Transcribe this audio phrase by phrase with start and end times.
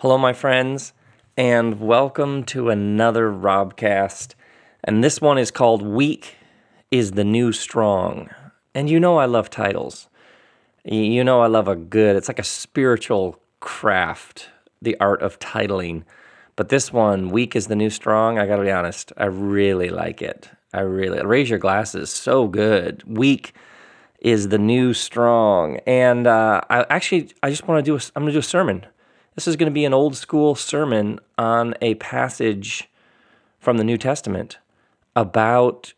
[0.00, 0.94] Hello, my friends,
[1.36, 4.34] and welcome to another Robcast.
[4.82, 6.36] And this one is called Weak
[6.90, 8.30] is the New Strong.
[8.74, 10.08] And you know I love titles.
[10.86, 14.48] You know I love a good, it's like a spiritual craft,
[14.80, 16.04] the art of titling.
[16.56, 20.22] But this one, Weak is the New Strong, I gotta be honest, I really like
[20.22, 20.48] it.
[20.72, 23.04] I really, raise your glasses, so good.
[23.06, 23.52] Weak
[24.18, 25.76] is the new strong.
[25.86, 28.86] And uh, I actually, I just want to do a, I'm to do a sermon
[29.34, 32.88] this is going to be an old school sermon on a passage
[33.58, 34.58] from the New Testament
[35.14, 35.92] about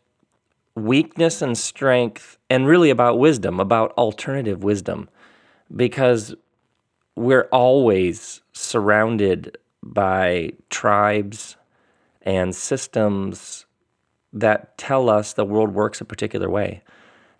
[0.75, 5.07] weakness and strength, and really about wisdom, about alternative wisdom,
[5.75, 6.33] because
[7.15, 11.57] we're always surrounded by tribes
[12.23, 13.65] and systems
[14.31, 16.81] that tell us the world works a particular way.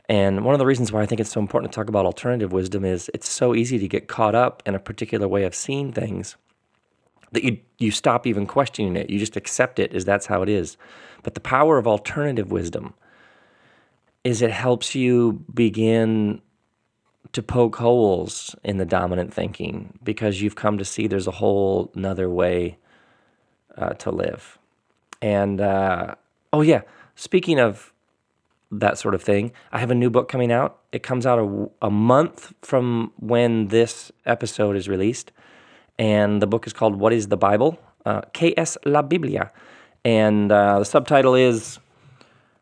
[0.09, 2.51] And one of the reasons why I think it's so important to talk about alternative
[2.51, 5.91] wisdom is it's so easy to get caught up in a particular way of seeing
[5.93, 6.35] things
[7.31, 9.09] that you you stop even questioning it.
[9.09, 10.77] You just accept it as that's how it is.
[11.23, 12.93] But the power of alternative wisdom
[14.23, 16.41] is it helps you begin
[17.31, 21.91] to poke holes in the dominant thinking because you've come to see there's a whole
[21.95, 22.77] another way
[23.77, 24.59] uh, to live.
[25.21, 26.15] And uh,
[26.51, 26.81] oh yeah,
[27.15, 27.92] speaking of
[28.79, 29.51] that sort of thing.
[29.71, 30.79] I have a new book coming out.
[30.91, 35.31] It comes out a, a month from when this episode is released.
[35.99, 37.79] And the book is called What is the Bible?
[38.05, 39.51] Uh, ¿Qué es la Biblia?
[40.03, 41.79] And uh, the subtitle is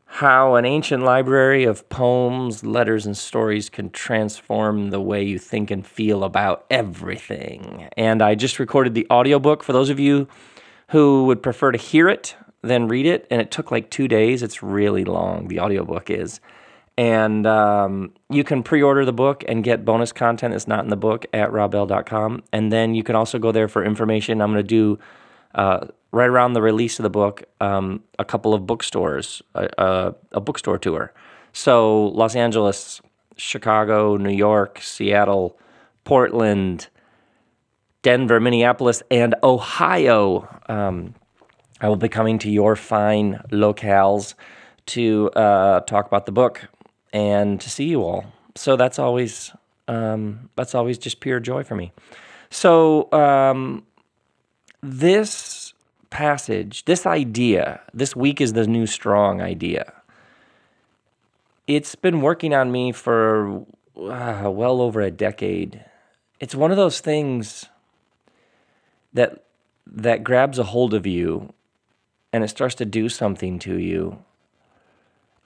[0.05, 5.71] How an Ancient Library of Poems, Letters, and Stories Can Transform the Way You Think
[5.71, 7.89] and Feel About Everything.
[7.97, 10.27] And I just recorded the audiobook for those of you
[10.89, 13.27] who would prefer to hear it then read it.
[13.29, 14.43] And it took like two days.
[14.43, 16.39] It's really long, the audiobook is.
[16.97, 20.89] And um, you can pre order the book and get bonus content that's not in
[20.89, 22.43] the book at robbell.com.
[22.51, 24.41] And then you can also go there for information.
[24.41, 24.99] I'm going to do,
[25.55, 30.15] uh, right around the release of the book, um, a couple of bookstores, a, a,
[30.33, 31.13] a bookstore tour.
[31.53, 33.01] So, Los Angeles,
[33.37, 35.57] Chicago, New York, Seattle,
[36.03, 36.87] Portland,
[38.03, 40.47] Denver, Minneapolis, and Ohio.
[40.67, 41.15] Um,
[41.81, 44.35] I will be coming to your fine locales
[44.87, 46.69] to uh, talk about the book
[47.11, 48.25] and to see you all.
[48.55, 49.51] So that's always
[49.87, 51.91] um, that's always just pure joy for me.
[52.51, 53.83] So um,
[54.81, 55.73] this
[56.11, 59.91] passage, this idea, this weak is the new strong idea.
[61.65, 63.65] It's been working on me for
[63.97, 65.83] uh, well over a decade.
[66.39, 67.65] It's one of those things
[69.13, 69.45] that
[69.87, 71.53] that grabs a hold of you
[72.33, 74.23] and it starts to do something to you.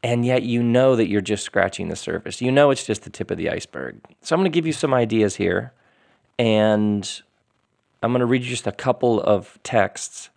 [0.03, 2.41] And yet you know that you're just scratching the surface.
[2.41, 3.99] You know it's just the tip of the iceberg.
[4.21, 5.73] So I'm going to give you some ideas here.
[6.37, 7.21] And
[8.03, 10.29] I'm going to read you just a couple of texts.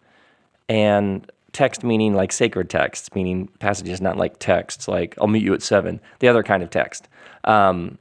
[0.70, 5.54] And text meaning like sacred texts, meaning passages not like texts, like I'll meet you
[5.54, 7.08] at seven, the other kind of text.
[7.44, 7.98] Um,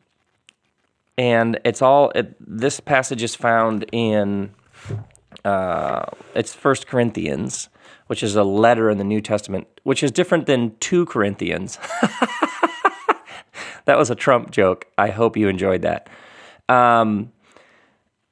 [1.18, 4.52] and it's all, it, this passage is found in,
[5.44, 6.06] uh,
[6.36, 7.70] it's First Corinthians
[8.08, 11.78] which is a letter in the New Testament, which is different than 2 Corinthians.
[13.86, 14.86] that was a Trump joke.
[14.98, 16.10] I hope you enjoyed that.
[16.70, 17.32] Um,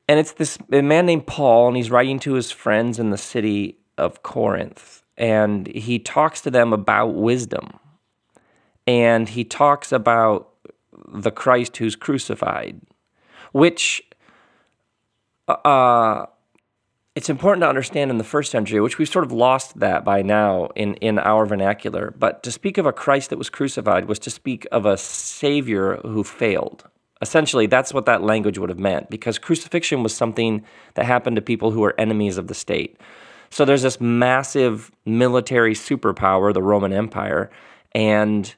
[0.08, 3.18] and it's this a man named Paul, and he's writing to his friends in the
[3.18, 5.04] city of Corinth.
[5.18, 7.80] And he talks to them about wisdom.
[8.86, 10.50] And he talks about
[11.08, 12.82] the Christ who's crucified,
[13.52, 14.04] which
[15.48, 16.26] uh,
[17.16, 20.22] it's important to understand in the first century, which we've sort of lost that by
[20.22, 24.20] now in, in our vernacular, but to speak of a Christ that was crucified was
[24.20, 26.84] to speak of a Savior who failed.
[27.22, 30.66] Essentially, that's what that language would have meant, because crucifixion was something
[30.96, 33.00] that happened to people who were enemies of the state.
[33.50, 37.50] So there's this massive military superpower, the Roman Empire,
[37.94, 38.54] and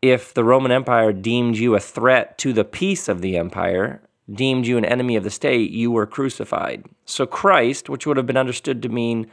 [0.00, 4.00] if the Roman Empire deemed you a threat to the peace of the empire,
[4.32, 6.84] deemed you an enemy of the state, you were crucified.
[7.04, 9.30] So Christ, which would have been understood to mean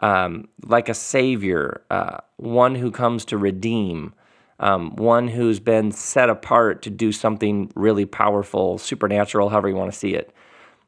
[0.00, 4.14] um, like a savior, uh, one who comes to redeem,
[4.60, 9.92] um, one who's been set apart to do something really powerful, supernatural, however you want
[9.92, 10.32] to see it.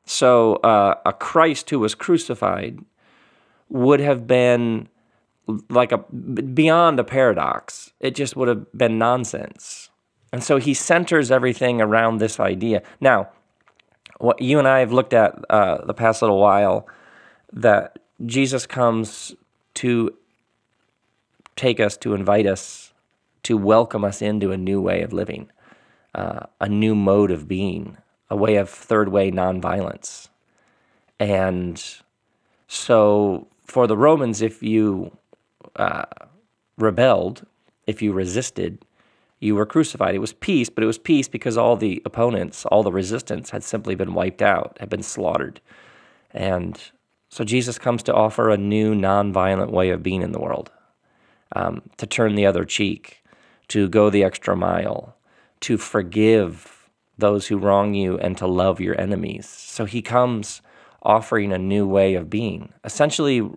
[0.05, 2.79] So uh, a Christ who was crucified
[3.69, 4.89] would have been
[5.69, 7.93] like a beyond a paradox.
[8.01, 9.91] It just would have been nonsense.
[10.33, 12.83] And so he centers everything around this idea.
[13.01, 13.31] Now,
[14.21, 16.87] what you and I have looked at uh, the past little while
[17.53, 19.35] that Jesus comes
[19.75, 20.15] to
[21.57, 22.93] take us, to invite us,
[23.45, 25.51] to welcome us into a new way of living,
[26.15, 27.97] uh, a new mode of being,
[28.29, 30.29] a way of third way nonviolence.
[31.19, 31.83] And
[32.69, 35.17] so for the Romans, if you
[35.77, 36.05] uh,
[36.77, 37.47] rebelled,
[37.87, 38.85] if you resisted,
[39.41, 40.15] you were crucified.
[40.15, 43.65] It was peace, but it was peace because all the opponents, all the resistance had
[43.65, 45.61] simply been wiped out, had been slaughtered.
[46.33, 46.81] And
[47.31, 50.71] so Jesus comes to offer a new, nonviolent way of being in the world,
[51.57, 53.23] um, to turn the other cheek,
[53.69, 55.17] to go the extra mile,
[55.61, 59.47] to forgive those who wrong you, and to love your enemies.
[59.49, 60.63] So he comes
[61.03, 63.49] offering a new way of being, essentially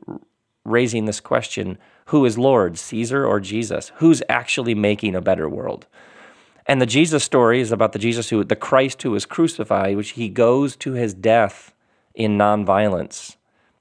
[0.65, 1.77] raising this question
[2.07, 3.91] who is Lord, Caesar or Jesus?
[3.95, 5.87] Who's actually making a better world?
[6.65, 10.11] And the Jesus story is about the Jesus who, the Christ who was crucified, which
[10.11, 11.73] he goes to his death
[12.13, 13.35] in nonviolence.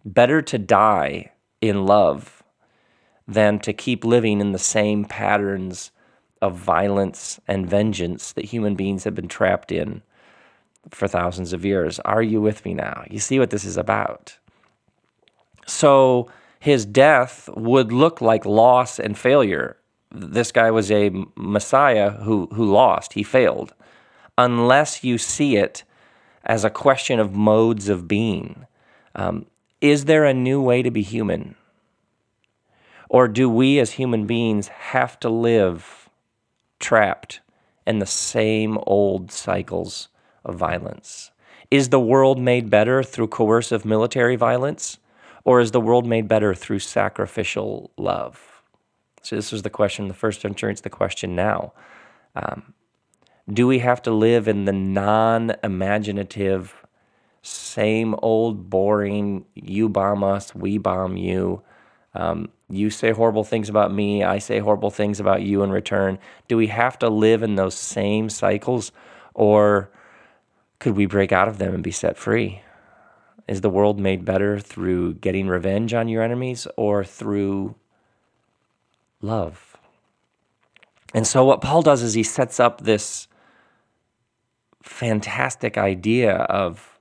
[0.05, 2.43] Better to die in love
[3.27, 5.93] than to keep living in the same patterns
[6.41, 10.03] of violence and vengeance that human beings have been trapped in
[10.91, 12.01] for thousands of years.
[12.01, 13.05] Are you with me now?
[13.09, 14.37] You see what this is about.
[15.67, 16.29] So,
[16.63, 19.77] his death would look like loss and failure.
[20.13, 23.75] This guy was a Messiah who, who lost, he failed,
[24.39, 25.83] unless you see it
[26.45, 28.65] as a question of modes of being.
[29.17, 29.47] Um,
[29.81, 31.57] is there a new way to be human?
[33.09, 36.09] Or do we as human beings have to live
[36.79, 37.41] trapped
[37.89, 40.11] in the same old cycles
[40.45, 41.33] of violence?
[41.73, 44.99] Is the world made better through coercive military violence?
[45.45, 48.63] Or is the world made better through sacrificial love?
[49.23, 50.73] So, this was the question in the first century.
[50.73, 51.73] It's the question now.
[52.35, 52.75] Um,
[53.53, 56.87] do we have to live in the non imaginative,
[57.43, 61.63] same old boring, you bomb us, we bomb you?
[62.15, 66.19] Um, you say horrible things about me, I say horrible things about you in return.
[66.49, 68.93] Do we have to live in those same cycles,
[69.35, 69.91] or
[70.79, 72.63] could we break out of them and be set free?
[73.49, 77.75] Is the world made better through getting revenge on your enemies or through
[79.21, 79.77] love?
[81.15, 83.29] And so, what Paul does is he sets up this
[84.83, 86.99] fantastic idea of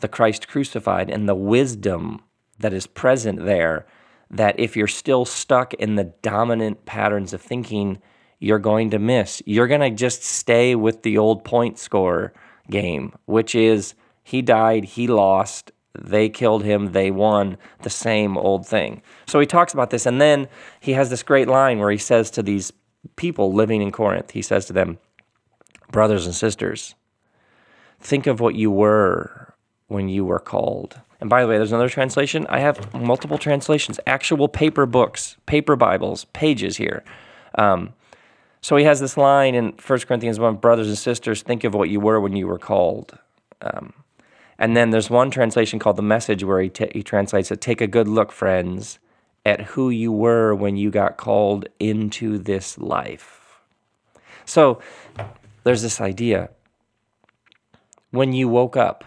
[0.00, 2.20] the Christ crucified and the wisdom
[2.58, 3.86] that is present there.
[4.30, 8.00] That if you're still stuck in the dominant patterns of thinking,
[8.38, 9.42] you're going to miss.
[9.46, 12.32] You're going to just stay with the old point score
[12.70, 18.66] game, which is he died, he lost, they killed him, they won, the same old
[18.66, 19.02] thing.
[19.26, 20.48] So he talks about this, and then
[20.80, 22.72] he has this great line where he says to these
[23.16, 24.98] people living in Corinth, he says to them,
[25.90, 26.94] Brothers and sisters,
[28.00, 29.54] think of what you were
[29.88, 31.00] when you were called.
[31.20, 32.46] And by the way, there's another translation.
[32.48, 37.04] I have multiple translations, actual paper books, paper Bibles, pages here.
[37.56, 37.92] Um,
[38.60, 41.90] so he has this line in 1 Corinthians 1 Brothers and sisters, think of what
[41.90, 43.18] you were when you were called.
[43.60, 43.92] Um,
[44.62, 47.80] and then there's one translation called The Message where he, t- he translates it Take
[47.80, 49.00] a good look, friends,
[49.44, 53.60] at who you were when you got called into this life.
[54.44, 54.80] So
[55.64, 56.50] there's this idea.
[58.12, 59.04] When you woke up,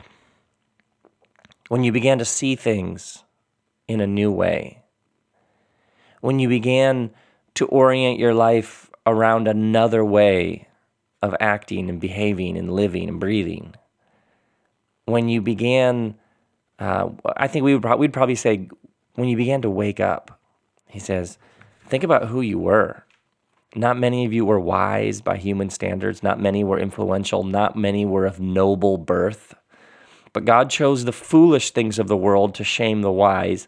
[1.70, 3.24] when you began to see things
[3.88, 4.84] in a new way,
[6.20, 7.12] when you began
[7.54, 10.68] to orient your life around another way
[11.22, 13.74] of acting and behaving and living and breathing
[15.06, 16.16] when you began,
[16.80, 18.70] uh, I think we would pro- we'd probably say
[19.16, 20.40] when you began to wake up,
[20.88, 21.38] he says,
[21.88, 23.04] think about who you were.
[23.76, 26.24] Not many of you were wise by human standards.
[26.24, 27.44] Not many were influential.
[27.44, 29.54] Not many were of noble birth.
[30.32, 33.68] But God chose the foolish things of the world to shame the wise.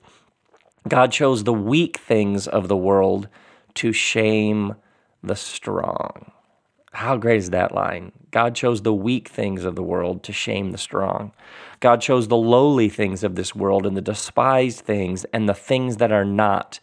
[0.88, 3.28] God chose the weak things of the world
[3.76, 4.76] to shame
[5.22, 6.32] the strong.
[6.94, 8.12] How great is that line?
[8.32, 11.32] God chose the weak things of the world to shame the strong.
[11.80, 15.98] God chose the lowly things of this world and the despised things and the things
[15.98, 16.80] that are not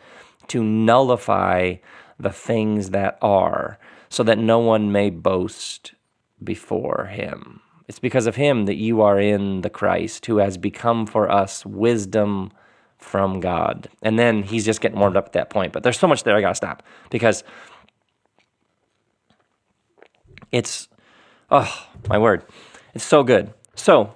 [0.49, 1.76] to nullify
[2.18, 5.94] the things that are, so that no one may boast
[6.42, 7.61] before him.
[7.88, 11.66] It's because of him that you are in the Christ, who has become for us
[11.66, 12.52] wisdom
[12.99, 13.88] from God.
[14.02, 15.73] And then he's just getting warmed up at that point.
[15.73, 17.44] But there's so much there, I gotta stop because
[20.54, 20.88] it's,
[21.50, 22.44] oh, my word.
[22.94, 23.52] It's so good.
[23.75, 24.14] So,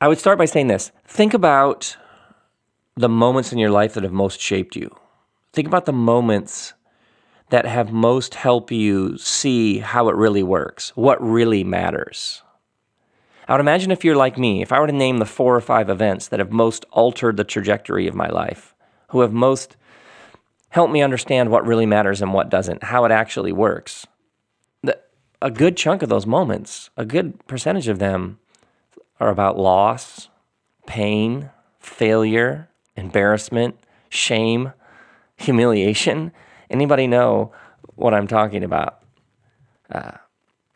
[0.00, 1.98] I would start by saying this think about
[2.96, 4.90] the moments in your life that have most shaped you.
[5.52, 6.72] Think about the moments
[7.50, 12.42] that have most helped you see how it really works, what really matters.
[13.46, 15.60] I would imagine if you're like me, if I were to name the four or
[15.60, 18.74] five events that have most altered the trajectory of my life,
[19.08, 19.76] who have most
[20.70, 24.06] helped me understand what really matters and what doesn't, how it actually works,
[25.44, 28.38] a good chunk of those moments, a good percentage of them,
[29.20, 30.30] are about loss,
[30.86, 33.76] pain, failure, embarrassment,
[34.08, 34.72] shame,
[35.36, 36.32] humiliation.
[36.70, 37.52] Anybody know
[37.94, 39.02] what I'm talking about?
[39.92, 40.12] Uh,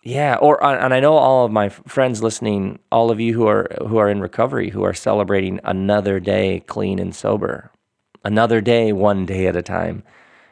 [0.02, 3.68] yeah, or and I know all of my friends listening, all of you who are
[3.88, 7.72] who are in recovery, who are celebrating another day clean and sober,
[8.22, 10.02] another day, one day at a time.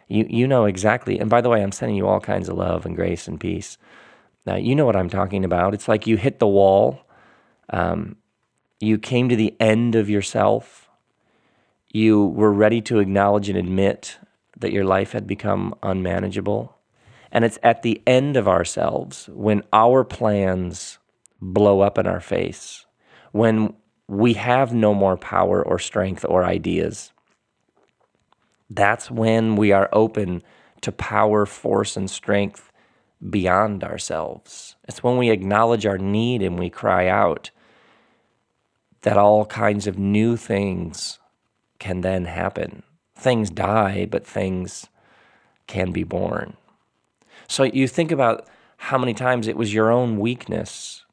[0.09, 1.19] You you know exactly.
[1.19, 3.77] And by the way, I'm sending you all kinds of love and grace and peace.
[4.47, 5.75] Now you know what I'm talking about.
[5.75, 7.01] It's like you hit the wall.
[7.71, 8.17] Um,
[8.79, 10.89] you came to the end of yourself.
[11.93, 14.19] You were ready to acknowledge and admit
[14.59, 16.77] that your life had become unmanageable.
[17.33, 20.99] And it's at the end of ourselves when our plans
[21.41, 22.87] blow up in our face,
[23.33, 23.75] when
[24.09, 27.13] we have no more power or strength or ideas.
[28.71, 30.43] That's when we are open
[30.83, 32.66] to power, force, and strength
[33.31, 34.77] beyond ourselves.
[34.87, 37.51] It's when we acknowledge our need and we cry out
[39.03, 41.19] that all kinds of new things
[41.79, 42.83] can then happen.
[43.15, 44.87] Things die, but things
[45.67, 46.57] can be born.
[47.49, 51.05] So you think about how many times it was your own weakness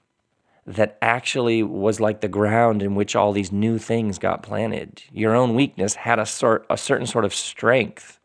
[0.66, 5.04] that actually was like the ground in which all these new things got planted.
[5.12, 8.20] Your own weakness had a sort a certain sort of strength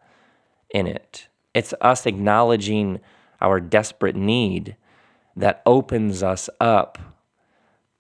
[0.71, 1.29] in it.
[1.55, 3.01] It's us acknowledging
[3.40, 4.76] our desperate need
[5.37, 6.99] that opens us up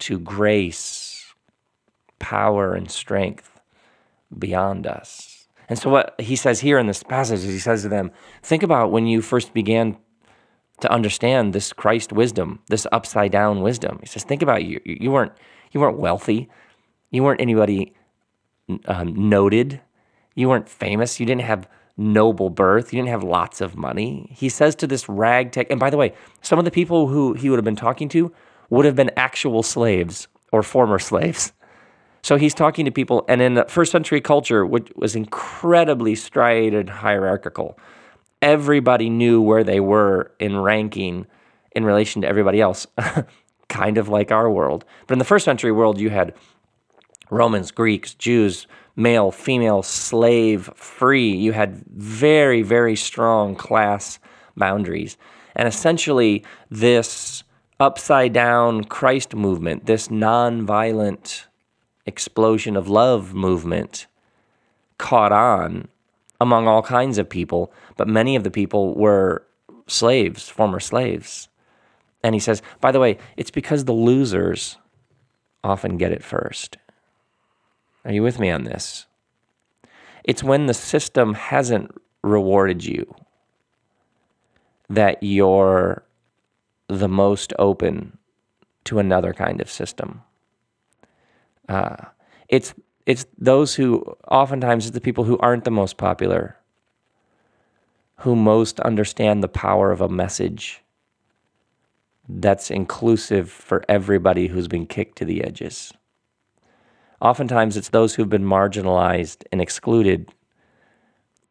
[0.00, 1.34] to grace,
[2.18, 3.60] power, and strength
[4.36, 5.48] beyond us.
[5.68, 8.10] And so, what he says here in this passage is he says to them,
[8.42, 9.96] Think about when you first began
[10.80, 13.98] to understand this Christ wisdom, this upside down wisdom.
[14.00, 14.80] He says, Think about you.
[14.84, 15.32] You weren't,
[15.72, 16.48] you weren't wealthy,
[17.10, 17.92] you weren't anybody
[18.86, 19.80] um, noted,
[20.34, 21.68] you weren't famous, you didn't have
[21.98, 22.90] noble birth.
[22.90, 24.30] He didn't have lots of money.
[24.32, 27.50] He says to this ragtag, and by the way, some of the people who he
[27.50, 28.32] would have been talking to
[28.70, 31.52] would have been actual slaves or former slaves.
[32.22, 36.88] So he's talking to people, and in the first century culture, which was incredibly striated
[36.88, 37.78] hierarchical,
[38.42, 41.26] everybody knew where they were in ranking
[41.72, 42.86] in relation to everybody else,
[43.68, 44.84] kind of like our world.
[45.06, 46.34] But in the first century world, you had
[47.30, 48.66] Romans, Greeks, Jews,
[48.98, 51.30] male, female, slave, free.
[51.30, 54.18] You had very, very strong class
[54.56, 55.16] boundaries.
[55.54, 57.44] And essentially, this
[57.78, 61.46] upside down Christ movement, this non-violent
[62.06, 64.08] explosion of love movement,
[64.98, 65.86] caught on
[66.40, 69.46] among all kinds of people, but many of the people were
[69.86, 71.48] slaves, former slaves.
[72.24, 74.76] And he says, by the way, it's because the losers
[75.62, 76.78] often get it first.
[78.08, 79.04] Are you with me on this?
[80.24, 83.14] It's when the system hasn't rewarded you
[84.88, 86.02] that you're
[86.88, 88.16] the most open
[88.84, 90.22] to another kind of system.
[91.68, 91.96] Uh,
[92.48, 92.72] it's
[93.04, 96.56] it's those who oftentimes it's the people who aren't the most popular
[98.22, 100.82] who most understand the power of a message
[102.26, 105.92] that's inclusive for everybody who's been kicked to the edges.
[107.20, 110.32] Oftentimes, it's those who've been marginalized and excluded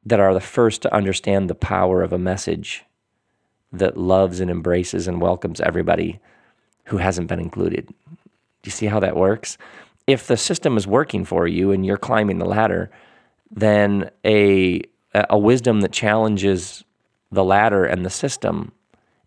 [0.06, 2.86] that are the first to understand the power of a message
[3.74, 6.20] that loves and embraces and welcomes everybody
[6.86, 7.88] who hasn't been included.
[7.88, 7.94] Do
[8.64, 9.58] you see how that works?
[10.08, 12.90] If the system is working for you and you're climbing the ladder,
[13.52, 14.82] then a
[15.14, 16.84] a wisdom that challenges
[17.32, 18.72] the ladder and the system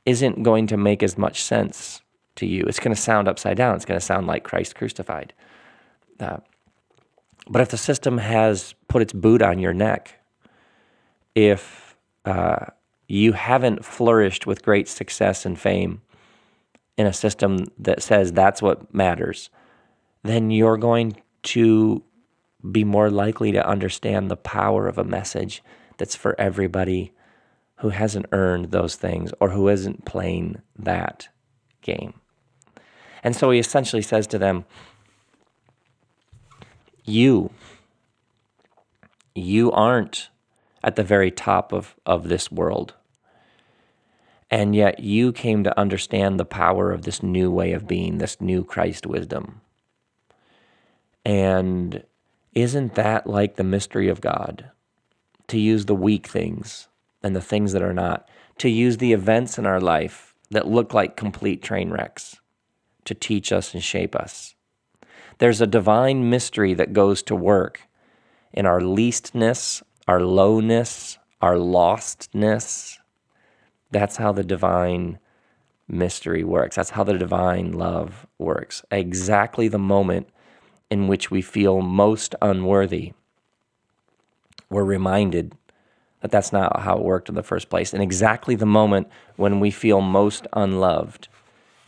[0.07, 2.01] isn't going to make as much sense
[2.37, 2.65] to you.
[2.65, 3.77] It's going to sound upside down.
[3.77, 5.33] It's going to sound like Christ crucified.
[6.21, 6.39] Uh,
[7.49, 10.21] but if the system has put its boot on your neck,
[11.35, 12.67] if uh,
[13.09, 16.03] you haven't flourished with great success and fame
[16.97, 19.51] in a system that says that's what matters,
[20.23, 22.03] then you're going to
[22.71, 25.63] be more likely to understand the power of a message
[25.97, 27.13] that's for everybody
[27.77, 31.29] who hasn't earned those things or who isn't playing that
[31.81, 32.15] game.
[33.23, 34.65] And so he essentially says to them,
[37.05, 37.51] you.
[39.35, 40.29] You aren't
[40.83, 42.95] at the very top of, of this world.
[44.51, 48.41] And yet you came to understand the power of this new way of being, this
[48.41, 49.61] new Christ wisdom.
[51.25, 52.05] And
[52.55, 54.71] isn't that like the mystery of God?
[55.49, 56.89] To use the weak things
[57.23, 58.29] and the things that are not,
[58.59, 62.37] to use the events in our life that look like complete train wrecks
[63.05, 64.55] to teach us and shape us.
[65.41, 67.89] There's a divine mystery that goes to work
[68.53, 72.99] in our leastness, our lowness, our lostness.
[73.91, 75.19] That's how the divine
[75.89, 76.77] mystery works.
[76.77, 78.83] That's how the divine love works.
[78.91, 80.29] Exactly the moment
[80.91, 83.15] in which we feel most unworthy,
[84.69, 85.55] we're reminded
[86.21, 87.95] that that's not how it worked in the first place.
[87.95, 91.29] And exactly the moment when we feel most unloved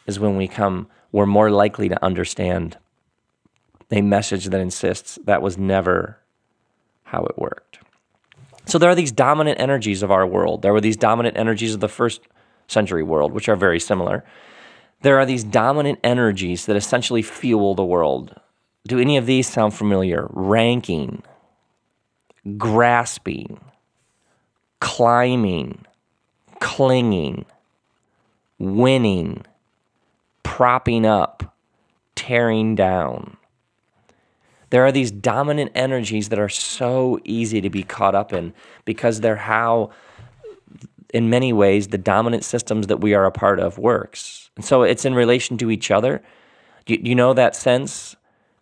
[0.06, 2.78] is when we come, we're more likely to understand
[3.92, 6.18] a message that insists that was never
[7.04, 7.78] how it worked.
[8.64, 10.62] So there are these dominant energies of our world.
[10.62, 12.22] There were these dominant energies of the first
[12.68, 14.24] century world, which are very similar.
[15.02, 18.40] There are these dominant energies that essentially fuel the world.
[18.86, 20.26] Do any of these sound familiar?
[20.30, 21.22] Ranking,
[22.56, 23.60] grasping,
[24.80, 25.84] climbing,
[26.60, 27.44] clinging,
[28.58, 29.44] winning,
[30.44, 31.56] propping up,
[32.14, 33.36] tearing down.
[34.72, 38.54] There are these dominant energies that are so easy to be caught up in
[38.86, 39.90] because they're how,
[41.12, 44.48] in many ways, the dominant systems that we are a part of works.
[44.56, 46.22] And so it's in relation to each other.
[46.86, 48.16] Do you know that sense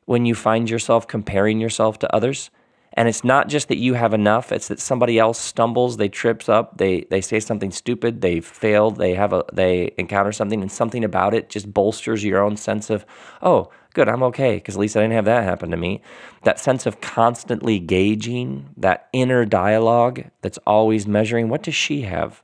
[0.07, 2.51] when you find yourself comparing yourself to others?
[2.95, 6.49] And it's not just that you have enough, it's that somebody else stumbles, they trips
[6.49, 10.73] up, they they say something stupid, they failed, they have a they encounter something and
[10.73, 13.07] something about it just bolsters your own sense of,
[13.43, 16.01] "Oh, good, I'm okay because at least I didn't have that happen to me."
[16.45, 22.43] That sense of constantly gauging, that inner dialogue that's always measuring, what does she have?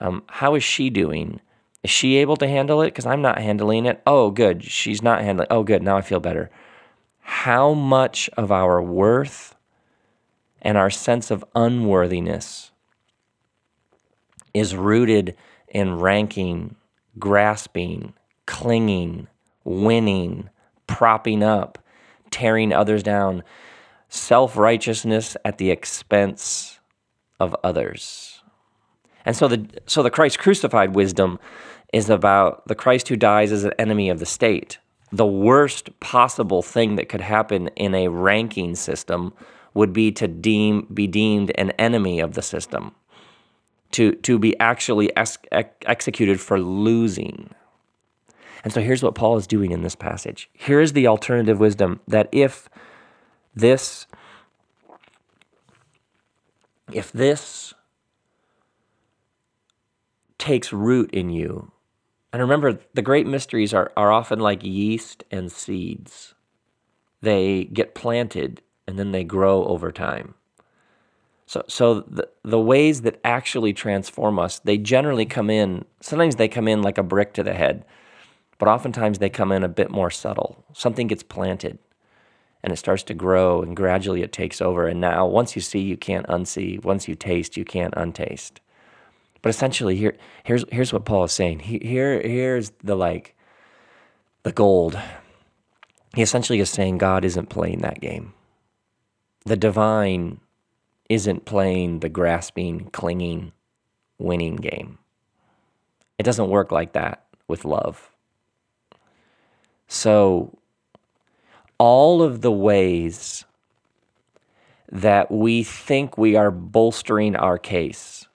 [0.00, 1.40] Um, how is she doing?
[1.82, 2.86] Is she able to handle it?
[2.86, 4.02] Because I'm not handling it.
[4.06, 4.64] Oh, good.
[4.64, 5.48] She's not handling.
[5.50, 5.82] Oh, good.
[5.82, 6.50] Now I feel better.
[7.20, 9.54] How much of our worth
[10.62, 12.70] and our sense of unworthiness
[14.52, 15.36] is rooted
[15.68, 16.74] in ranking,
[17.18, 18.12] grasping,
[18.46, 19.28] clinging,
[19.64, 20.50] winning,
[20.90, 21.78] propping up,
[22.30, 23.42] tearing others down,
[24.08, 26.78] self righteousness at the expense
[27.38, 28.42] of others.
[29.24, 31.38] And so the so the Christ crucified wisdom
[31.92, 34.78] is about the Christ who dies as an enemy of the state.
[35.12, 39.32] The worst possible thing that could happen in a ranking system
[39.74, 42.94] would be to deem be deemed an enemy of the system,
[43.92, 47.50] to to be actually ex- executed for losing.
[48.62, 50.50] And so here's what Paul is doing in this passage.
[50.52, 52.68] Here is the alternative wisdom that if
[53.54, 54.06] this
[56.92, 57.72] if this
[60.38, 61.70] takes root in you,
[62.32, 66.34] and remember, the great mysteries are, are often like yeast and seeds.
[67.20, 70.34] They get planted and then they grow over time.
[71.46, 76.48] So, so the, the ways that actually transform us, they generally come in, sometimes they
[76.48, 77.84] come in like a brick to the head,
[78.60, 80.64] but oftentimes they come in a bit more subtle.
[80.72, 81.80] Something gets planted
[82.62, 84.86] and it starts to grow and gradually it takes over.
[84.86, 86.80] And now, once you see, you can't unsee.
[86.84, 88.60] Once you taste, you can't untaste.
[89.42, 91.60] But essentially, here, here's, here's what Paul is saying.
[91.60, 93.34] He, here, here's the like,
[94.44, 95.00] the gold.
[96.14, 98.34] He essentially is saying God isn't playing that game
[99.44, 100.40] the divine
[101.08, 103.52] isn't playing the grasping, clinging,
[104.18, 104.98] winning game.
[106.18, 108.10] It doesn't work like that with love.
[109.92, 110.56] So,
[111.76, 113.44] all of the ways
[114.88, 118.28] that we think we are bolstering our case,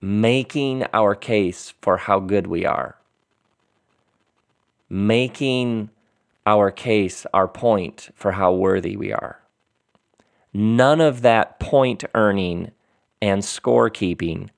[0.00, 2.96] making our case for how good we are,
[4.88, 5.90] making
[6.46, 9.38] our case our point for how worthy we are.
[10.54, 12.70] None of that point earning
[13.20, 14.48] and scorekeeping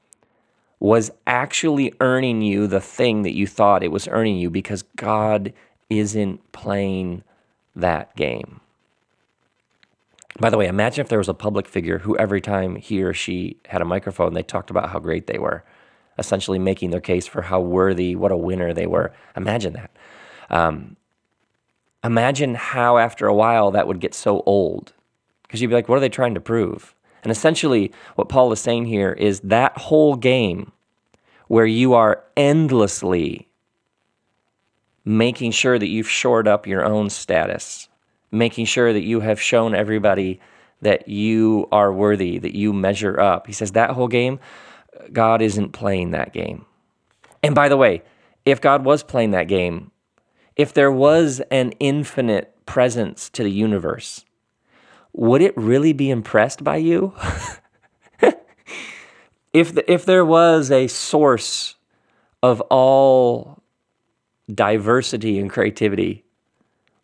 [0.79, 5.53] was actually earning you the thing that you thought it was earning you because God
[5.91, 7.23] isn't playing
[7.77, 8.61] that game.
[10.41, 13.13] By the way, imagine if there was a public figure who every time he or
[13.13, 15.65] she had a microphone, they talked about how great they were,
[16.19, 19.13] essentially making their case for how worthy, what a winner they were.
[19.37, 19.91] Imagine that.
[20.51, 20.97] Um,
[22.03, 24.93] imagine how, after a while, that would get so old
[25.43, 26.95] because you'd be like, what are they trying to prove?
[27.23, 30.73] And essentially, what Paul is saying here is that whole game
[31.47, 33.49] where you are endlessly
[35.05, 37.89] making sure that you've shored up your own status,
[38.31, 40.41] making sure that you have shown everybody
[40.81, 43.47] that you are worthy, that you measure up.
[43.47, 44.39] He says that whole game,
[45.13, 46.67] God isn't playing that game.
[47.43, 48.03] And by the way,
[48.45, 49.91] if God was playing that game,
[50.57, 54.25] if there was an infinite presence to the universe,
[55.13, 57.15] would it really be impressed by you?
[59.53, 61.77] if, the, if there was a source
[62.43, 63.63] of all
[64.53, 66.25] diversity and creativity,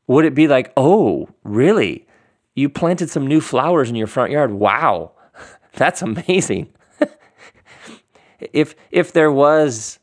[0.07, 2.07] would it be like, oh, really?
[2.55, 4.53] You planted some new flowers in your front yard.
[4.53, 5.13] Wow,
[5.75, 6.73] that's amazing.
[8.41, 9.99] if, if there was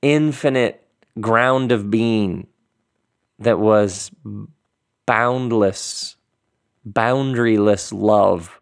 [0.00, 0.86] infinite
[1.20, 2.46] ground of being
[3.38, 4.10] that was
[5.06, 6.16] boundless
[6.88, 8.60] boundaryless love?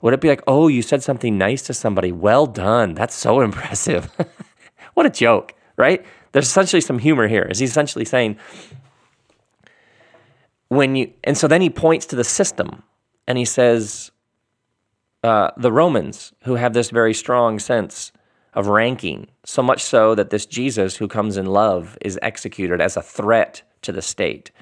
[0.00, 2.12] Would it be like, oh, you said something nice to somebody?
[2.12, 2.94] Well done.
[2.94, 4.10] That's so impressive.
[4.94, 6.04] what a joke, right?
[6.38, 7.48] There's essentially some humor here.
[7.50, 8.36] Is he's essentially saying,
[10.68, 12.84] when you, and so then he points to the system
[13.26, 14.12] and he says,
[15.24, 18.12] uh, the Romans, who have this very strong sense
[18.54, 22.96] of ranking, so much so that this Jesus who comes in love is executed as
[22.96, 24.52] a threat to the state.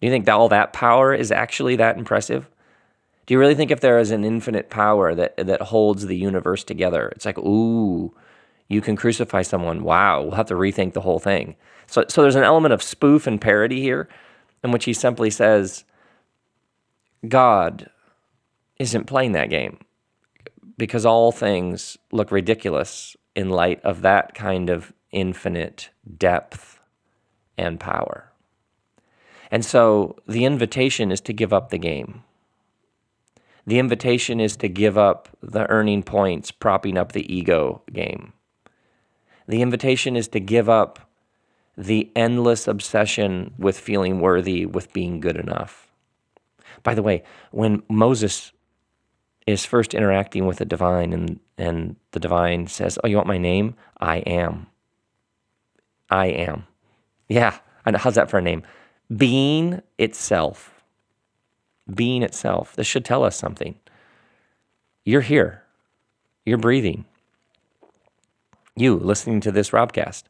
[0.00, 2.48] Do you think that all that power is actually that impressive?
[3.26, 6.62] Do you really think if there is an infinite power that that holds the universe
[6.62, 8.14] together, it's like, ooh,
[8.68, 9.82] you can crucify someone.
[9.82, 11.56] Wow, we'll have to rethink the whole thing.
[11.86, 14.08] So so there's an element of spoof and parody here,
[14.62, 15.84] in which he simply says,
[17.26, 17.90] God
[18.78, 19.78] isn't playing that game
[20.76, 26.80] because all things look ridiculous in light of that kind of infinite depth
[27.56, 28.32] and power.
[29.50, 32.22] And so the invitation is to give up the game.
[33.66, 38.32] The invitation is to give up the earning points, propping up the ego game.
[39.48, 41.10] The invitation is to give up
[41.76, 45.90] the endless obsession with feeling worthy, with being good enough.
[46.82, 48.52] By the way, when Moses
[49.46, 53.38] is first interacting with the divine and and the divine says, "Oh, you want my
[53.38, 53.74] name?
[53.98, 54.66] I am.
[56.10, 56.66] I am."
[57.28, 58.62] Yeah, how's that for a name?
[59.14, 60.82] Being itself.
[61.92, 62.76] Being itself.
[62.76, 63.76] This should tell us something.
[65.04, 65.62] You're here.
[66.44, 67.06] You're breathing.
[68.78, 70.22] You listening to this Robcast.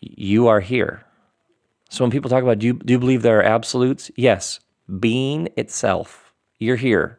[0.00, 1.06] You are here.
[1.88, 4.10] So when people talk about do you, do you believe there are absolutes?
[4.14, 4.60] Yes.
[4.98, 6.34] Being itself.
[6.58, 7.18] You're here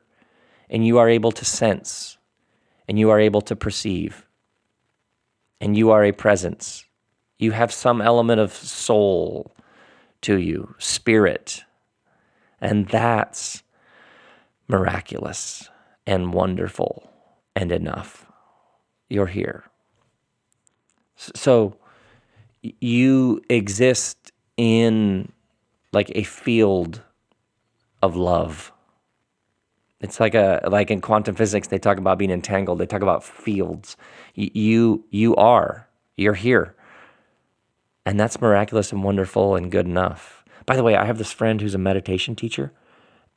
[0.69, 2.17] and you are able to sense
[2.88, 4.27] and you are able to perceive
[5.60, 6.86] and you are a presence.
[7.39, 9.56] You have some element of soul
[10.21, 11.63] to you, spirit.
[12.60, 13.63] And that's
[14.67, 15.67] miraculous
[16.06, 17.12] and wonderful
[17.56, 18.31] and enough.
[19.12, 19.63] You're here.
[21.15, 21.78] So
[22.62, 25.32] you exist in
[25.91, 27.02] like a field
[28.02, 28.71] of love
[30.02, 32.80] it's like a like in quantum physics, they talk about being entangled.
[32.80, 33.95] They talk about fields.
[34.34, 36.76] You you are you're here,
[38.06, 40.43] and that's miraculous and wonderful and good enough.
[40.65, 42.74] By the way, I have this friend who's a meditation teacher,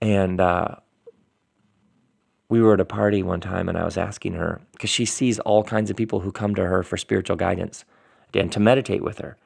[0.01, 0.77] and uh,
[2.49, 5.39] we were at a party one time, and I was asking her because she sees
[5.41, 7.85] all kinds of people who come to her for spiritual guidance
[8.35, 9.37] and to meditate with her.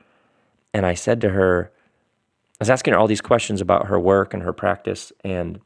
[0.74, 1.70] And I said to her,
[2.60, 5.60] I was asking her all these questions about her work and her practice, and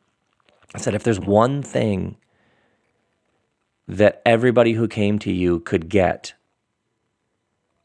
[0.75, 2.17] I said, if there's one thing
[3.87, 6.35] that everybody who came to you could get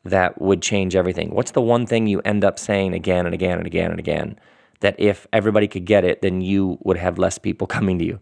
[0.06, 3.58] that would change everything, what's the one thing you end up saying again and again
[3.58, 4.40] and again and again
[4.80, 8.20] that if everybody could get it, then you would have less people coming to you?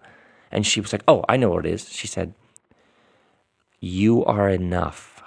[0.56, 1.90] And she was like, oh, I know what it is.
[1.90, 2.34] She said,
[3.82, 5.22] you are enough.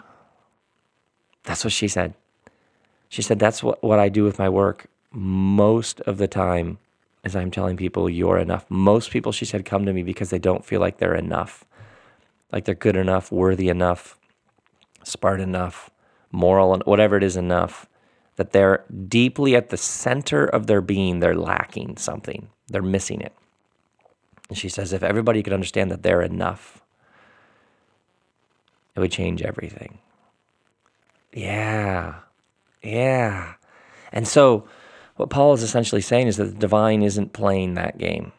[1.44, 2.14] That's what she said.
[3.10, 6.78] She said, that's what, what I do with my work most of the time
[7.24, 8.64] as I'm telling people you're enough.
[8.70, 11.62] Most people, she said, come to me because they don't feel like they're enough,
[12.50, 14.18] like they're good enough, worthy enough,
[15.04, 15.90] smart enough,
[16.32, 17.86] moral, and whatever it is enough,
[18.36, 23.34] that they're deeply at the center of their being, they're lacking something, they're missing it.
[24.48, 26.82] And she says, if everybody could understand that they're enough,
[28.94, 29.98] it would change everything.
[31.32, 32.16] Yeah,
[32.82, 33.54] yeah.
[34.12, 34.66] And so,
[35.16, 38.32] what Paul is essentially saying is that the divine isn't playing that game.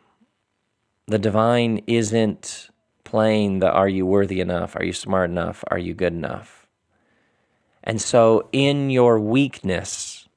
[1.07, 2.69] The divine isn't
[3.03, 4.75] playing the are you worthy enough?
[4.75, 5.63] Are you smart enough?
[5.67, 6.67] Are you good enough?
[7.83, 10.27] And so, in your weakness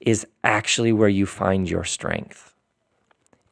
[0.00, 2.54] is actually where you find your strength.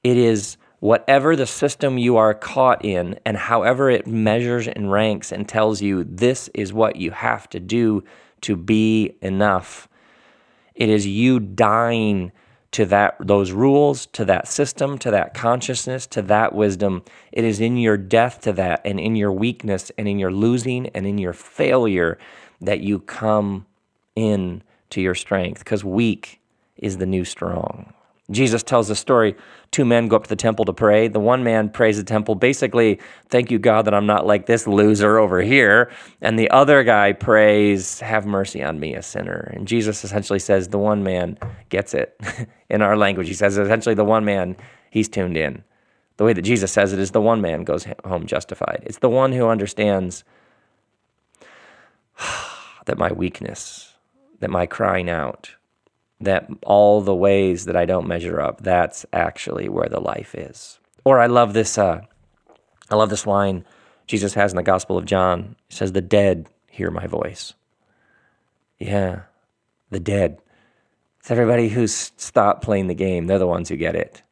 [0.02, 5.32] It is whatever the system you are caught in, and however it measures and ranks
[5.32, 8.04] and tells you this is what you have to do
[8.40, 9.88] to be enough
[10.78, 12.30] it is you dying
[12.70, 17.02] to that those rules, to that system, to that consciousness, to that wisdom.
[17.32, 20.86] It is in your death to that and in your weakness and in your losing
[20.88, 22.16] and in your failure
[22.60, 23.66] that you come
[24.14, 26.40] in to your strength because weak
[26.76, 27.92] is the new strong.
[28.30, 29.34] Jesus tells a story.
[29.70, 31.08] Two men go up to the temple to pray.
[31.08, 34.66] The one man prays the temple, basically, thank you, God, that I'm not like this
[34.66, 35.90] loser over here.
[36.20, 39.50] And the other guy prays, have mercy on me, a sinner.
[39.54, 41.38] And Jesus essentially says, the one man
[41.70, 42.20] gets it.
[42.68, 44.56] in our language, he says, essentially, the one man,
[44.90, 45.64] he's tuned in.
[46.18, 48.82] The way that Jesus says it is the one man goes home justified.
[48.84, 50.24] It's the one who understands
[52.86, 53.94] that my weakness,
[54.40, 55.52] that my crying out,
[56.20, 60.78] that all the ways that I don't measure up, that's actually where the life is.
[61.04, 62.02] Or I love this uh,
[62.90, 63.64] I love this line
[64.06, 65.54] Jesus has in the Gospel of John.
[65.68, 67.54] He says, The dead hear my voice.
[68.78, 69.22] Yeah,
[69.90, 70.38] the dead.
[71.20, 73.26] It's everybody who's stopped playing the game.
[73.26, 74.22] They're the ones who get it.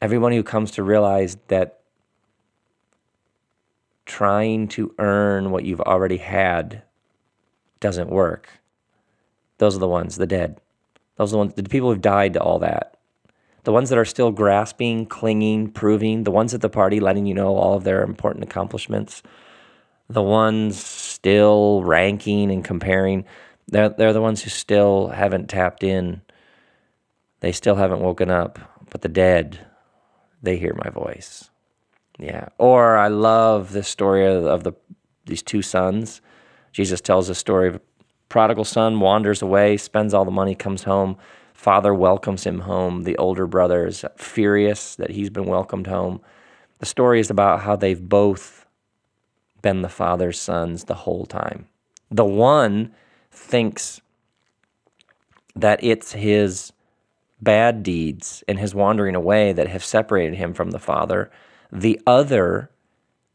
[0.00, 1.80] Everyone who comes to realize that
[4.06, 6.82] trying to earn what you've already had
[7.80, 8.48] doesn't work.
[9.58, 10.60] Those are the ones, the dead.
[11.16, 12.96] Those are the ones, the people who've died to all that.
[13.64, 17.34] The ones that are still grasping, clinging, proving, the ones at the party letting you
[17.34, 19.22] know all of their important accomplishments,
[20.08, 23.24] the ones still ranking and comparing,
[23.66, 26.20] they're, they're the ones who still haven't tapped in.
[27.40, 28.58] They still haven't woken up.
[28.90, 29.66] But the dead,
[30.42, 31.50] they hear my voice.
[32.18, 32.48] Yeah.
[32.58, 34.72] Or I love this story of, the
[35.26, 36.20] these two sons.
[36.72, 37.80] Jesus tells the story of a
[38.34, 41.16] prodigal son wanders away, spends all the money, comes home.
[41.52, 43.04] Father welcomes him home.
[43.04, 46.20] The older brother is furious that he's been welcomed home.
[46.80, 48.66] The story is about how they've both
[49.62, 51.68] been the father's sons the whole time.
[52.10, 52.92] The one
[53.30, 54.00] thinks
[55.54, 56.72] that it's his
[57.40, 61.30] bad deeds and his wandering away that have separated him from the Father.
[61.70, 62.68] The other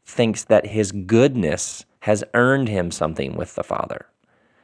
[0.04, 4.04] thinks that his goodness has earned him something with the Father.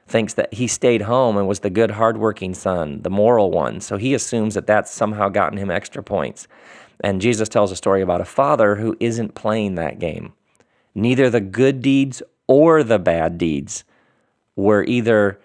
[0.06, 3.80] Thinks that he stayed home and was the good, hardworking son, the moral one.
[3.80, 6.46] So he assumes that that's somehow gotten him extra points.
[7.02, 10.32] And Jesus tells a story about a father who isn't playing that game.
[10.94, 13.84] Neither the good deeds or the bad deeds
[14.54, 15.38] were either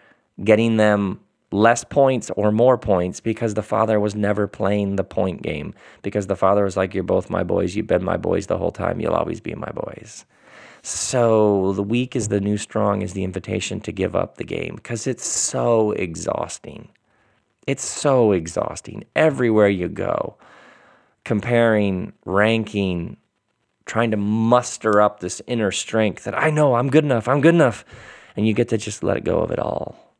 [0.44, 1.20] getting them
[1.52, 5.74] less points or more points because the father was never playing the point game.
[6.02, 7.76] Because the father was like, You're both my boys.
[7.76, 9.00] You've been my boys the whole time.
[9.00, 10.26] You'll always be my boys.
[10.84, 14.76] So the weak is the new strong is the invitation to give up the game
[14.76, 16.90] because it's so exhausting.
[17.68, 20.38] It's so exhausting everywhere you go.
[21.24, 23.18] Comparing, ranking,
[23.86, 27.54] trying to muster up this inner strength that I know I'm good enough, I'm good
[27.54, 27.86] enough.
[28.36, 30.16] And you get to just let it go of it all.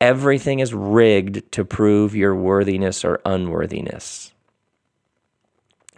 [0.00, 4.34] Everything is rigged to prove your worthiness or unworthiness.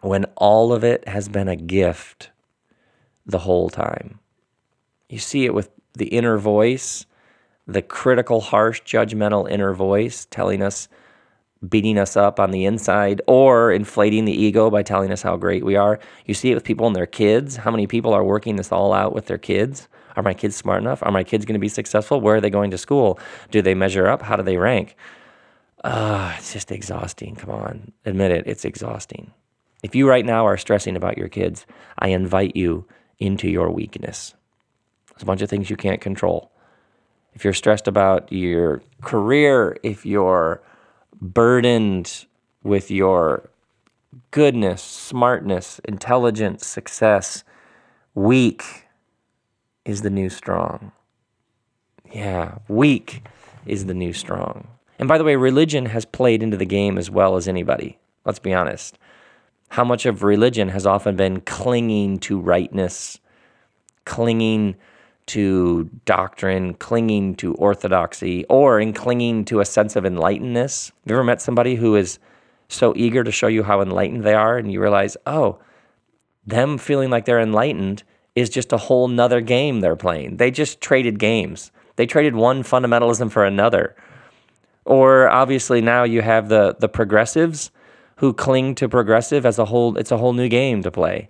[0.03, 2.31] When all of it has been a gift
[3.27, 4.19] the whole time.
[5.09, 7.07] You see it with the inner voice,
[7.67, 10.89] the critical, harsh, judgmental inner voice telling us,
[11.67, 15.65] beating us up on the inside, or inflating the ego by telling us how great
[15.65, 15.99] we are.
[16.27, 17.57] You see it with people and their kids.
[17.57, 19.89] How many people are working this all out with their kids?
[20.17, 21.03] Are my kids smart enough?
[21.03, 22.21] Are my kids going to be successful?
[22.21, 23.19] Where are they going to school?
[23.51, 24.23] Do they measure up?
[24.23, 24.97] How do they rank?
[25.83, 27.35] Uh, it's just exhausting.
[27.37, 28.45] Come on, admit it.
[28.47, 29.33] It's exhausting.
[29.83, 31.67] If you right now are stressing about your kids,
[31.99, 32.87] I invite you
[33.18, 34.35] into your weakness.
[35.11, 36.50] There's a bunch of things you can't control.
[37.35, 40.62] If you're stressed about your career, if you're
[41.20, 42.27] burdened
[42.62, 43.50] with your
[44.31, 47.44] goodness, smartness, intelligence, success,
[48.14, 48.87] weak
[49.85, 50.92] is the new strong.
[52.12, 53.27] Yeah, weak
[53.66, 54.68] is the new strong.
[54.98, 57.98] And by the way, religion has played into the game as well as anybody.
[58.24, 58.96] Let's be honest
[59.68, 63.18] how much of religion has often been clinging to rightness,
[64.05, 64.77] clinging
[65.27, 70.88] to doctrine, clinging to orthodoxy, or in clinging to a sense of enlightenedness.
[70.88, 72.18] Have you ever met somebody who is
[72.68, 75.59] so eager to show you how enlightened they are, and you realize, oh,
[76.46, 78.03] them feeling like they're enlightened
[78.35, 80.37] is just a whole nother game they're playing.
[80.37, 81.70] They just traded games.
[81.96, 83.94] They traded one fundamentalism for another.
[84.85, 87.70] Or obviously now you have the the progressives
[88.25, 89.99] who cling to progressive as a whole.
[89.99, 91.29] It's a whole new game to play.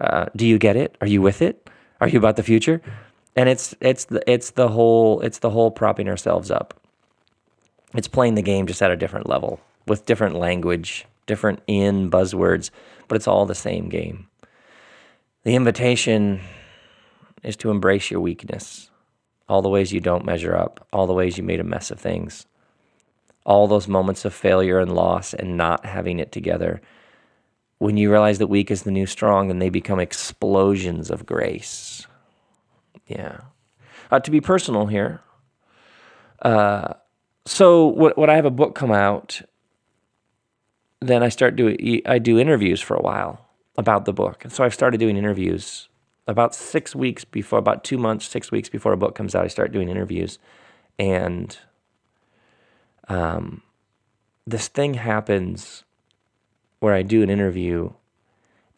[0.00, 0.96] Uh, do you get it?
[1.00, 1.68] Are you with it?
[2.00, 2.80] Are you about the future?
[3.34, 6.80] And it's it's the it's the whole it's the whole propping ourselves up.
[7.96, 12.70] It's playing the game just at a different level with different language, different in buzzwords,
[13.08, 14.28] but it's all the same game.
[15.42, 16.42] The invitation
[17.42, 18.88] is to embrace your weakness,
[19.48, 21.98] all the ways you don't measure up, all the ways you made a mess of
[21.98, 22.46] things
[23.46, 26.82] all those moments of failure and loss and not having it together.
[27.78, 32.06] When you realize that weak is the new strong, then they become explosions of grace.
[33.06, 33.42] Yeah.
[34.10, 35.20] Uh, to be personal here,
[36.42, 36.94] uh,
[37.44, 39.40] so when I have a book come out,
[41.00, 44.64] then I start doing I do interviews for a while about the book, and so
[44.64, 45.88] I've started doing interviews
[46.26, 49.44] about six weeks before, about two months, six weeks before a book comes out.
[49.44, 50.38] I start doing interviews,
[50.98, 51.56] and
[53.08, 53.62] um,
[54.46, 55.84] this thing happens
[56.80, 57.92] where I do an interview,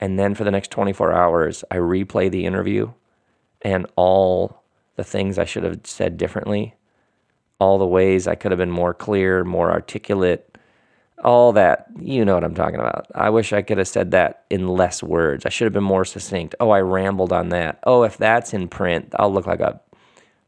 [0.01, 2.93] and then for the next 24 hours, I replay the interview,
[3.63, 4.63] and all
[4.97, 6.75] the things I should have said differently
[7.61, 10.57] all the ways I could have been more clear, more articulate,
[11.25, 11.87] all that.
[12.01, 13.07] You know what I'm talking about.
[13.15, 15.45] I wish I could have said that in less words.
[15.45, 16.55] I should have been more succinct.
[16.61, 17.81] Oh, I rambled on that.
[17.85, 19.81] Oh, if that's in print, I'll look like a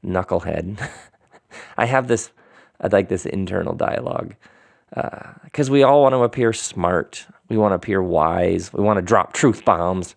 [0.04, 0.88] knucklehead.
[1.76, 2.30] I have this,
[2.88, 4.34] like this internal dialogue
[4.90, 7.26] because uh, we all want to appear smart.
[7.48, 8.72] We want to appear wise.
[8.72, 10.14] We want to drop truth bombs.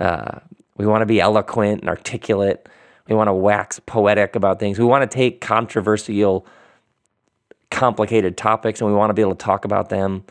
[0.00, 0.40] Uh,
[0.76, 2.68] we want to be eloquent and articulate.
[3.08, 4.78] We want to wax poetic about things.
[4.78, 6.46] We want to take controversial,
[7.70, 10.24] complicated topics and we want to be able to talk about them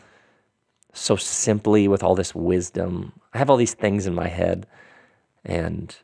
[0.92, 3.12] so simply with all this wisdom.
[3.34, 4.66] I have all these things in my head.
[5.44, 5.94] And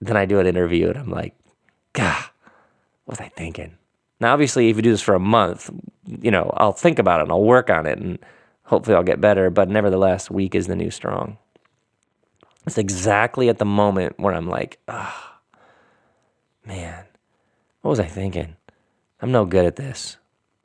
[0.00, 1.34] then I do an interview and I'm like,
[1.92, 2.24] God,
[3.04, 3.78] what was I thinking?
[4.20, 5.70] Now, obviously, if you do this for a month,
[6.06, 8.18] you know, I'll think about it and I'll work on it and
[8.64, 9.50] hopefully I'll get better.
[9.50, 11.38] But nevertheless, weak is the new strong.
[12.66, 15.58] It's exactly at the moment where I'm like, ah, oh,
[16.66, 17.04] man,
[17.82, 18.56] what was I thinking?
[19.20, 20.16] I'm no good at this.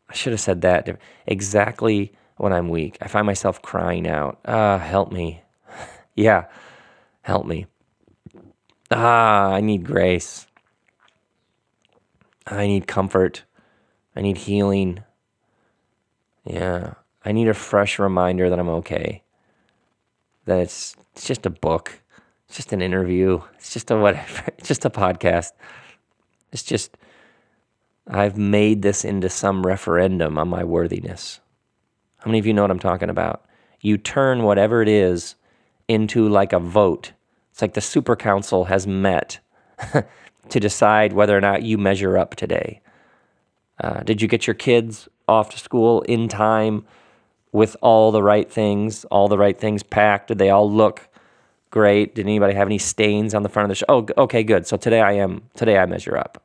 [0.09, 0.99] I should have said that.
[1.27, 5.43] Exactly when I'm weak, I find myself crying out, ah, help me.
[6.15, 6.45] yeah,
[7.21, 7.67] help me.
[8.89, 10.47] Ah, I need grace.
[12.51, 13.43] I need comfort.
[14.15, 15.03] I need healing.
[16.45, 16.95] Yeah.
[17.23, 19.23] I need a fresh reminder that I'm okay.
[20.45, 22.01] That it's, it's just a book.
[22.47, 23.41] It's just an interview.
[23.55, 24.43] It's just a whatever.
[24.57, 25.51] It's just a podcast.
[26.51, 26.97] It's just
[28.07, 31.39] I've made this into some referendum on my worthiness.
[32.17, 33.45] How many of you know what I'm talking about?
[33.79, 35.35] You turn whatever it is
[35.87, 37.13] into like a vote.
[37.51, 39.39] It's like the super council has met
[40.51, 42.81] to decide whether or not you measure up today.
[43.79, 46.85] Uh, did you get your kids off to school in time
[47.51, 50.27] with all the right things, all the right things packed?
[50.27, 51.09] Did they all look
[51.71, 52.15] great?
[52.15, 53.85] Did anybody have any stains on the front of the show?
[53.89, 54.67] Oh, okay, good.
[54.67, 56.43] So today I am today I measure up.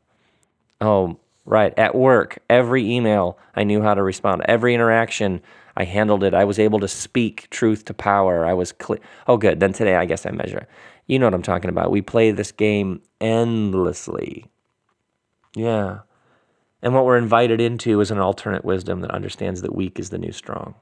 [0.81, 1.75] Oh, right.
[1.77, 4.42] At work, every email I knew how to respond.
[4.47, 5.42] Every interaction
[5.77, 6.33] I handled it.
[6.33, 8.47] I was able to speak truth to power.
[8.47, 9.01] I was clear.
[9.27, 9.61] Oh, good.
[9.61, 10.66] Then today I guess I measure.
[11.07, 11.90] You know what I'm talking about.
[11.90, 14.47] We play this game endlessly.
[15.55, 16.01] Yeah.
[16.83, 20.19] And what we're invited into is an alternate wisdom that understands that weak is the
[20.19, 20.75] new strong.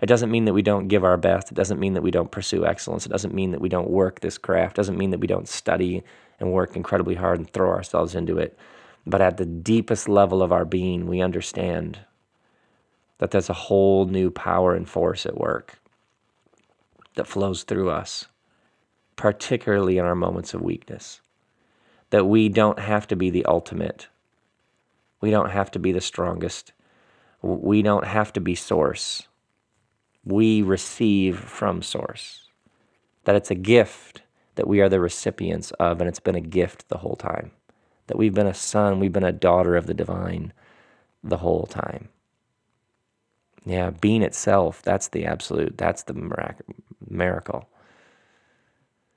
[0.00, 1.50] It doesn't mean that we don't give our best.
[1.50, 3.06] It doesn't mean that we don't pursue excellence.
[3.06, 4.74] It doesn't mean that we don't work this craft.
[4.74, 6.02] It doesn't mean that we don't study
[6.38, 8.58] and work incredibly hard and throw ourselves into it.
[9.06, 12.00] But at the deepest level of our being, we understand
[13.18, 15.78] that there's a whole new power and force at work
[17.14, 18.26] that flows through us,
[19.16, 21.20] particularly in our moments of weakness.
[22.10, 24.08] That we don't have to be the ultimate
[25.20, 26.72] we don't have to be the strongest.
[27.42, 29.24] We don't have to be source.
[30.24, 32.48] We receive from source.
[33.24, 34.22] That it's a gift
[34.56, 37.50] that we are the recipients of, and it's been a gift the whole time.
[38.06, 40.52] That we've been a son, we've been a daughter of the divine
[41.22, 42.08] the whole time.
[43.64, 46.14] Yeah, being itself, that's the absolute, that's the
[47.08, 47.68] miracle.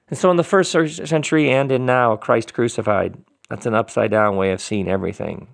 [0.10, 3.18] And so in the first century and in now, Christ crucified,
[3.50, 5.50] that's an upside down way of seeing everything.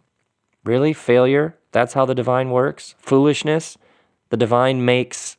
[0.63, 0.93] Really?
[0.93, 1.57] Failure?
[1.71, 2.95] That's how the divine works?
[2.97, 3.77] Foolishness?
[4.29, 5.37] The divine makes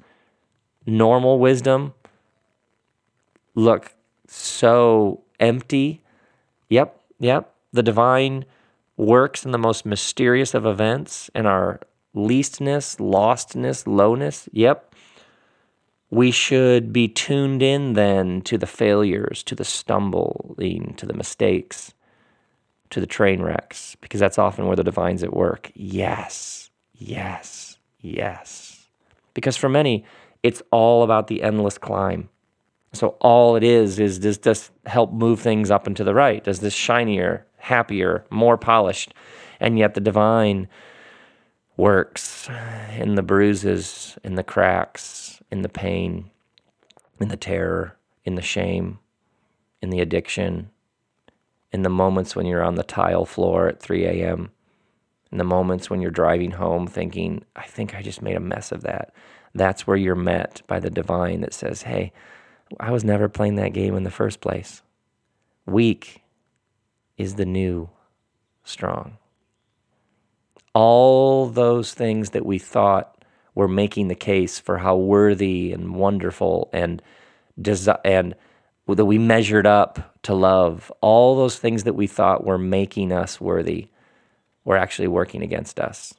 [0.87, 1.95] normal wisdom
[3.55, 3.95] look
[4.29, 6.03] so empty?
[6.69, 7.55] Yep, yep.
[7.73, 8.45] The divine
[8.97, 11.81] works in the most mysterious of events in our
[12.15, 14.49] leastness, lostness, lowness.
[14.53, 14.95] Yep.
[16.11, 21.95] We should be tuned in then to the failures, to the stumbling, to the mistakes
[22.91, 25.71] to the train wrecks because that's often where the divine's at work.
[25.75, 28.89] Yes, yes, yes.
[29.35, 30.05] Because for many,
[30.43, 32.29] it's all about the endless climb.
[32.93, 36.43] So all it is is does this help move things up and to the right?
[36.43, 39.13] Does this shinier, happier, more polished?
[39.61, 40.69] And yet the divine
[41.77, 42.49] works
[42.97, 46.31] in the bruises, in the cracks, in the pain,
[47.21, 48.99] in the terror, in the shame,
[49.81, 50.71] in the addiction,
[51.73, 54.51] in the moments when you're on the tile floor at 3 a.m.,
[55.33, 58.73] in the moments when you're driving home thinking, I think I just made a mess
[58.73, 59.13] of that.
[59.55, 62.13] That's where you're met by the divine that says, Hey,
[62.79, 64.83] I was never playing that game in the first place.
[65.67, 66.23] Weak
[67.17, 67.91] is the new
[68.65, 69.19] strong.
[70.75, 73.16] All those things that we thought
[73.57, 77.03] were making the case for how worthy and wonderful and
[77.61, 78.37] desi- and
[78.87, 83.41] that we measured up to love, all those things that we thought were making us
[83.41, 83.89] worthy
[84.65, 86.15] were actually working against us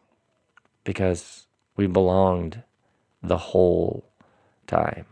[0.84, 2.64] because we belonged
[3.22, 4.10] the whole
[4.66, 5.06] time.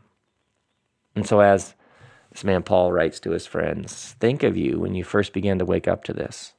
[1.16, 1.76] And so, as
[2.32, 5.66] this man Paul writes to his friends, think of you when you first began to
[5.66, 6.54] wake up to this.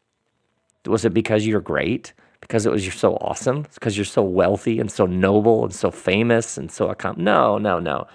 [0.86, 2.12] Was it because you're great?
[2.46, 3.62] Because it was you're so awesome?
[3.74, 7.80] Because you're so wealthy and so noble and so famous and so accom- No, no,
[7.80, 8.06] no.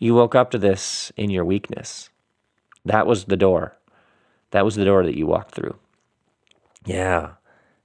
[0.00, 2.10] You woke up to this in your weakness.
[2.84, 3.76] That was the door.
[4.50, 5.76] That was the door that you walked through.
[6.84, 7.34] Yeah.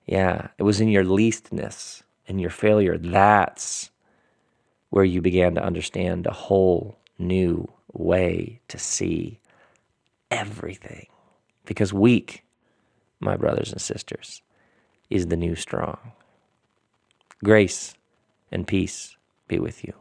[0.08, 0.48] Yeah.
[0.58, 2.98] It was in your leastness and your failure.
[2.98, 3.92] That's
[4.90, 9.40] where you began to understand a whole new way to see
[10.32, 11.08] everything.
[11.66, 12.44] Because weak,
[13.20, 14.42] my brothers and sisters,
[15.10, 15.98] is the new strong.
[17.44, 17.96] Grace
[18.52, 19.94] and peace be with you.